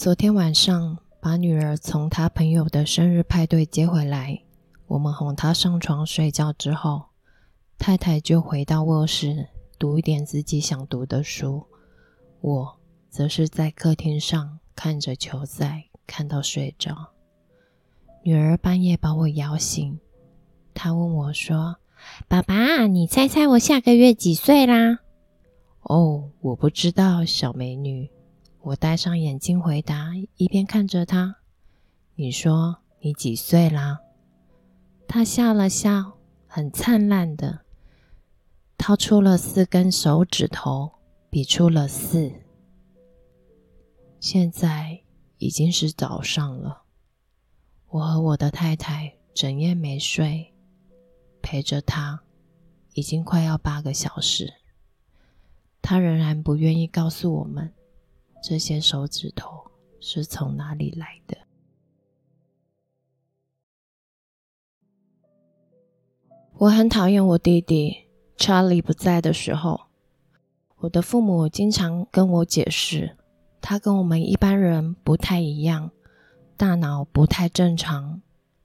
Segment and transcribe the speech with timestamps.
[0.00, 4.40] 昨天晚上把女儿从她朋友的生日派对接回来，
[4.86, 7.02] 我们哄她上床睡觉之后，
[7.78, 11.66] 太太就回到卧室读一点自己想读的书，
[12.40, 12.78] 我
[13.10, 17.10] 则是在客厅上看着球赛，看到睡着。
[18.22, 20.00] 女儿半夜把我摇醒，
[20.72, 21.76] 她问我说
[22.26, 25.00] ：“爸爸，你猜猜我下个月几岁啦？”
[25.84, 28.08] 哦，我不知道，小美女。
[28.62, 31.36] 我戴上眼镜回答，一边看着他。
[32.14, 34.00] 你说你几岁啦？
[35.08, 37.60] 他笑了笑，很灿烂的
[38.76, 40.92] 掏出了四根手指头，
[41.30, 42.30] 比出了四。
[44.20, 45.00] 现在
[45.38, 46.82] 已经是早上了，
[47.88, 50.52] 我和我的太太整夜没睡，
[51.40, 52.20] 陪着他
[52.92, 54.52] 已经快要八个小时。
[55.80, 57.72] 他仍然不愿意告诉我们
[58.42, 61.36] 这些手指头是从哪里来的。
[66.54, 69.82] 我很讨厌我弟弟查理不在的时候，
[70.78, 73.16] 我的父母经常跟我解释，
[73.60, 75.90] 他跟我们一般人不太一样，
[76.56, 78.20] 大脑不太正常，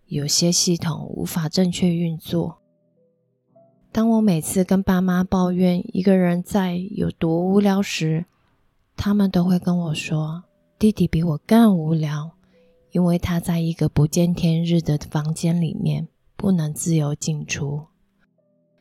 [0.07, 2.59] 有些系统无法正确运作。
[3.93, 8.25] 当我每次跟爸妈抱怨一个人在有多无聊时，
[8.95, 10.43] 他们都会跟我说
[10.79, 12.31] ：“弟弟比我更无聊，
[12.91, 17.87] 因为他在一个不见天日的房间里面，不能自由进出。”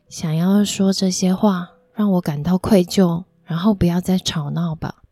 [0.09, 5.03] 想要说这些话，让我感到愧疚，然后不要再吵闹吧。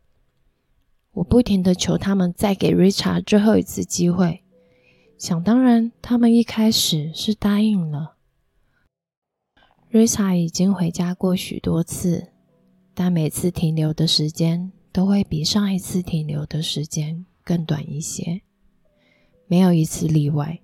[1.12, 4.42] 我不停的求他们再给 Richard 最后一次机会。
[5.18, 8.14] 想当然，他们一开始是答应了。
[9.88, 12.32] 瑞查已经回家过许多次，
[12.94, 18.42] 但每次停留的时间都会比上一次停留的时间更短一些，
[19.48, 20.60] 没有一次例外。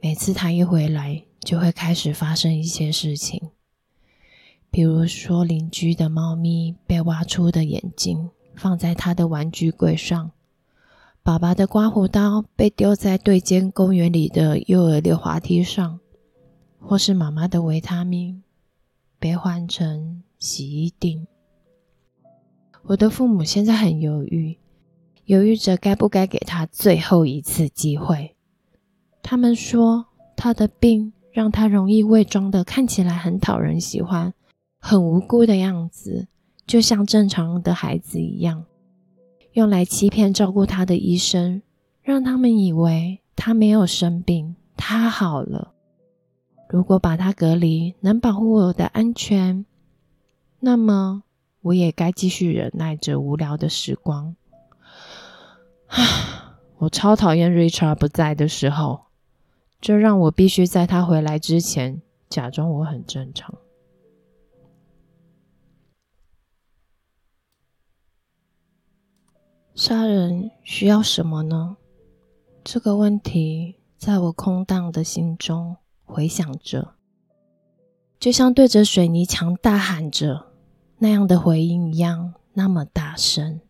[0.00, 3.50] 每次他一回来，就会开始发生一些事情，
[4.70, 10.30] 比如说邻居的猫咪被挖出的眼睛放在他的玩具柜上，
[11.24, 15.98] 爸爸的刮胡刀被丢在对间公园里的幼儿溜滑梯上。
[16.78, 18.42] 或是妈妈的维他命
[19.18, 21.26] 被换成洗衣锭。
[22.84, 24.58] 我的父母现在很犹豫，
[25.26, 28.34] 犹豫着该不该给他最后一次机会。
[29.22, 30.06] 他们说
[30.36, 34.34] 他的病让他容易伪装的看起来很讨人喜欢、
[34.80, 36.26] 很无辜的样子，
[36.66, 38.64] 就像正常的孩子一样，
[39.52, 41.62] 用来欺骗照顾他的医生，
[42.02, 45.72] 让他们以为他没有生病，他好了。
[46.68, 49.64] 如果把他隔离能保护我的安全，
[50.58, 51.22] 那么
[51.62, 54.36] 我也该继续忍耐着无聊的时光。
[55.86, 59.06] 啊，我超讨厌 Richard 不在的时候，
[59.80, 63.54] 这让我必须在他回来之前假装我很正常。
[69.74, 71.76] 杀人需要什么呢？
[72.62, 75.76] 这个问题在我空荡的心中。
[76.04, 76.96] 回响着，
[78.20, 80.51] 就像对着水泥墙大喊着
[81.02, 83.60] 那样的回音一样，那么大声。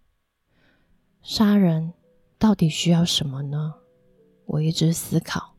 [1.23, 1.95] 杀人
[2.39, 3.77] 到底需要什么呢？
[4.45, 5.55] 我一直思考。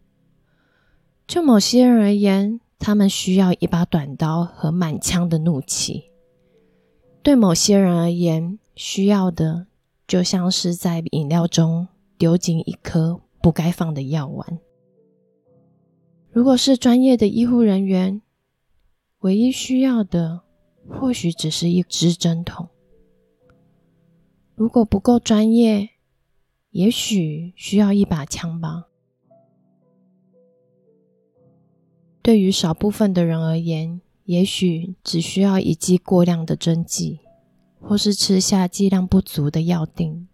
[1.26, 6.12] 就某些人而言，他们需要一把短刀和满腔的怒气；
[7.24, 9.66] 对某些人而言，需要的
[10.06, 11.88] 就像是在饮料中
[12.20, 14.60] 丢进一颗不该放的药丸。
[16.30, 18.22] 如果是专业的医护人员，
[19.22, 20.42] 唯一需要的
[20.90, 22.68] 或许只是一支针筒；
[24.56, 25.90] 如果不够专业，
[26.72, 28.86] 也许需要一把枪吧。
[32.22, 37.20] 对于少部分的人而言，也许只需要一剂过量的针剂，
[37.82, 40.28] 或是吃下剂量不足的药锭。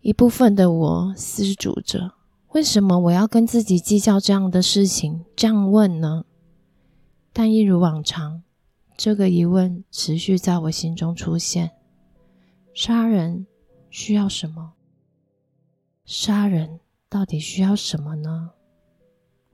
[0.00, 2.14] 一部分的我思忖着。
[2.52, 5.24] 为什么我要跟自己计较这样的事情？
[5.34, 6.24] 这样问呢？
[7.32, 8.42] 但一如往常，
[8.96, 11.70] 这个疑问持续在我心中出现：
[12.74, 13.46] 杀人
[13.90, 14.74] 需要什么？
[16.04, 18.50] 杀人到底需要什么呢？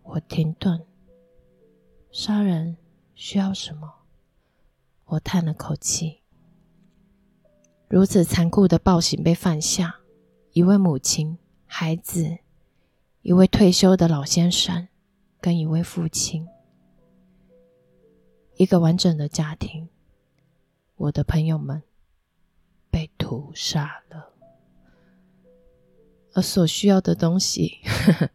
[0.03, 0.85] 我停顿。
[2.11, 2.77] 杀人
[3.15, 3.95] 需要什么？
[5.05, 6.21] 我叹了口气。
[7.89, 10.01] 如此残酷的暴行被犯下，
[10.53, 12.39] 一位母亲，孩子。
[13.23, 14.89] 一位退休的老先生
[15.41, 16.47] 跟一位父亲，
[18.59, 19.89] 一个完整的家庭，
[20.97, 21.81] 我的朋友们
[22.91, 24.33] 被屠杀了。
[26.35, 28.31] 而所需要的东西，呵 呵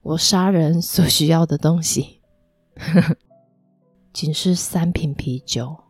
[0.00, 2.22] 我杀人所需要的东西，
[2.76, 3.16] 呵 呵
[4.10, 5.84] 仅是三瓶啤酒，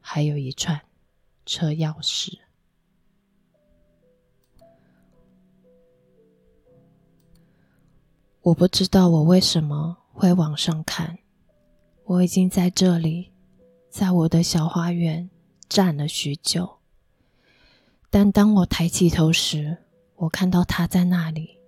[0.00, 0.80] 还有一串
[1.44, 2.38] 车钥匙。
[8.40, 11.17] 我不知道我为什么会往上看。
[12.08, 13.32] 我已经在这里，
[13.90, 15.28] 在我的小花园
[15.68, 16.78] 站了许久。
[18.08, 19.84] 但当我抬起头时，
[20.16, 21.58] 我看到他在那里。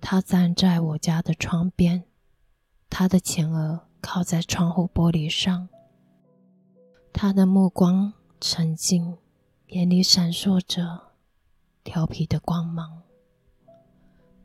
[0.00, 2.04] 他站在我家的窗边，
[2.88, 5.68] 他的前额靠在窗户玻璃上，
[7.12, 9.18] 他的目光沉静，
[9.66, 11.12] 眼里闪烁着
[11.84, 13.02] 调皮的光芒。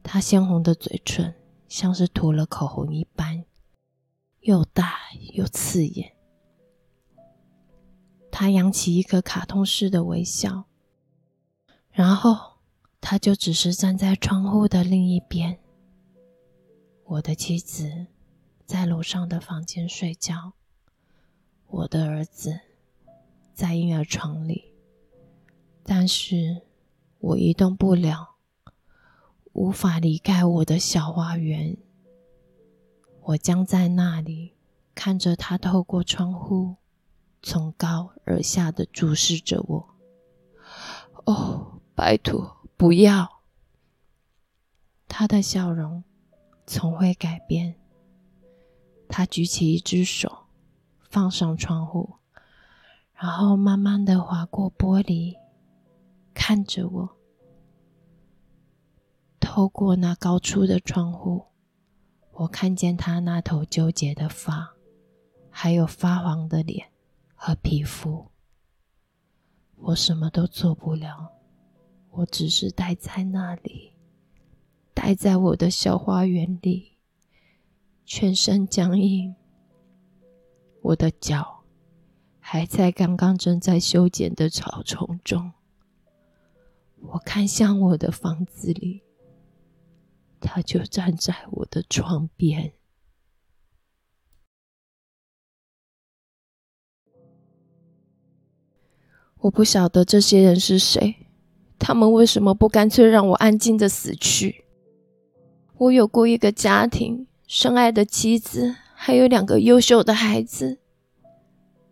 [0.04, 1.34] 他鲜红的嘴唇
[1.70, 3.46] 像是涂了口红一般。
[4.45, 5.00] 又大
[5.33, 6.15] 又刺眼。
[8.31, 10.65] 他扬起一个卡通式的微笑，
[11.89, 12.59] 然后
[13.01, 15.57] 他就只是站在窗户的另一边。
[17.06, 18.06] 我的妻子
[18.68, 20.53] 在楼上的房间睡觉，
[21.65, 22.59] 我的儿子
[23.56, 24.75] 在婴儿床里，
[25.83, 26.62] 但是
[27.18, 28.36] 我移动不了，
[29.53, 31.75] 无法离开我的小花园。
[33.27, 34.54] 我将在那里
[34.94, 36.75] 看着他透过窗户，
[37.42, 39.95] 从高而下的注视着我。
[41.25, 43.42] 哦，拜托，不要！
[45.07, 46.04] 他的笑容
[46.68, 47.75] 从未改变。
[49.10, 50.45] 他举起一只手，
[51.10, 52.18] 放上窗户，
[53.16, 55.36] 然后慢慢的划过玻璃，
[56.36, 57.18] 看着我。
[59.39, 61.48] 透过那高出的窗户。
[62.38, 64.76] 我看见他那头纠结的发，
[65.50, 66.92] 还有发黄的脸
[67.34, 68.30] 和皮肤。
[69.78, 71.32] 我什么都做不了，
[72.12, 73.94] 我只是待在那里，
[74.94, 76.98] 待在我的小花园里，
[78.04, 79.34] 全身僵硬。
[80.81, 81.64] 我的脚
[82.40, 85.54] 还在刚刚正在修剪的草丛中。
[87.00, 89.05] 我看向我的房子里。
[90.45, 92.74] 他就站在我的床边。
[99.39, 101.27] 我不晓得这些人是谁，
[101.80, 104.65] 他们为什么不干脆让我安静的死去？
[105.77, 110.80] 我有过一个家庭，深爱的妻子，还有两个优秀的孩子，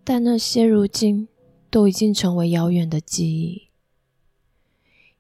[0.04, 1.28] 但那些如今
[1.70, 3.70] 都已经成为遥远的记忆。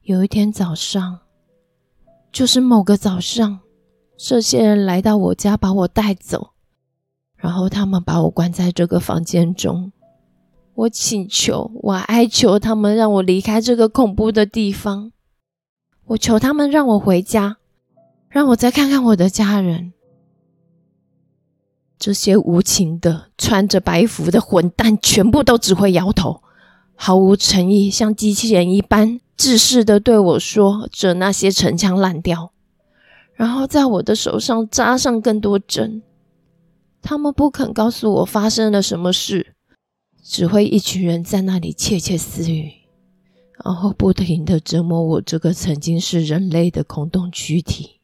[0.03, 1.22] 有一天早上。
[2.33, 3.59] 就是某个早上，
[4.17, 6.53] 这些人来到我家，把我带走，
[7.35, 9.91] 然后他们把我关在这个房间中。
[10.73, 15.11] 我请求，我哀求他们让我离开这个恐怖的地方。
[16.05, 17.57] 我求他们让我回家，
[18.27, 19.93] 让我再看看我的家人。
[21.99, 26.41] 这些无情的、穿着白服的混蛋，全部都只会摇头，
[26.95, 29.19] 毫无诚意，像机器人一般。
[29.35, 32.51] 自视的对我说着那些陈腔滥调，
[33.33, 36.01] 然后在我的手上扎上更多针。
[37.01, 39.55] 他们不肯告诉我发生了什么事，
[40.23, 42.71] 只会一群人在那里窃窃私语，
[43.65, 47.99] 然后不停的折磨我这个曾经是人类的空洞躯体。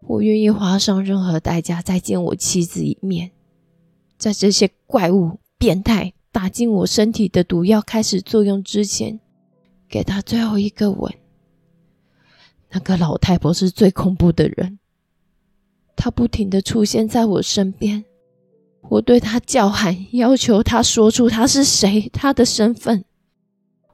[0.00, 3.32] 我愿意花上任何代价再见我妻子一面。
[4.16, 9.18] 在这些怪物、变态打进我身体的毒药开始作用之前。
[9.92, 11.14] 给他最后一个吻。
[12.70, 14.78] 那个老太婆是最恐怖的人，
[15.94, 18.02] 她不停的出现在我身边，
[18.88, 23.04] 我对她叫喊，要求她说出她是谁，她的身份。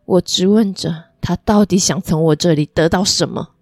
[0.05, 3.57] 我质问着她到底想从我这里得到什么。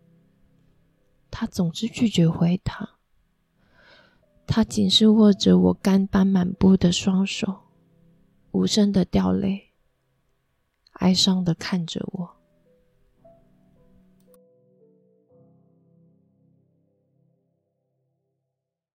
[1.30, 2.96] 她总是拒绝回答，
[4.46, 7.60] 她仅是握着我干斑满布的双手，
[8.50, 9.65] 无声的掉泪。
[10.98, 12.36] 哀伤的看着我。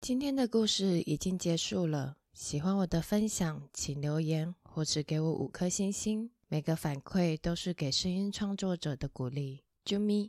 [0.01, 2.17] 今天的故事已经结束了。
[2.33, 6.31] 喜欢我的分享，请留言或是给我五颗星星。
[6.49, 9.63] 每个反馈都是给声音创作者的鼓励。
[9.85, 10.29] 啾咪。